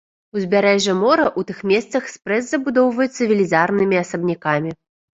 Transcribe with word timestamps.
Узбярэжжа 0.37 0.95
мора 1.01 1.25
ў 1.25 1.41
тых 1.51 1.59
месцах 1.73 2.09
спрэс 2.15 2.43
забудоўваецца 2.57 3.21
велізарнымі 3.31 3.95
асабнякамі. 4.05 4.79